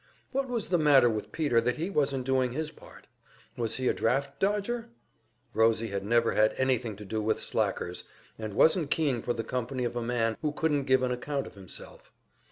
What 0.31 0.49
was 0.49 0.69
the 0.69 0.79
matter 0.79 1.07
with 1.11 1.31
Peter 1.31 1.61
that 1.61 1.77
he 1.77 1.91
wasn't 1.91 2.25
doing 2.25 2.53
his 2.53 2.71
part? 2.71 3.05
Was 3.55 3.75
he 3.75 3.87
a 3.87 3.93
draft 3.93 4.39
dodger? 4.39 4.89
Rosie 5.53 5.89
had 5.89 6.03
never 6.03 6.31
had 6.31 6.55
anything 6.57 6.95
to 6.95 7.05
do 7.05 7.21
with 7.21 7.39
slackers, 7.39 8.03
and 8.39 8.55
wasn't 8.55 8.89
keen 8.89 9.21
for 9.21 9.33
the 9.33 9.43
company 9.43 9.83
of 9.85 9.95
a 9.95 10.01
man 10.01 10.37
who 10.41 10.53
couldn't 10.53 10.85
give 10.85 11.03
an 11.03 11.11
account 11.11 11.45
of 11.45 11.53
himself. 11.53 12.11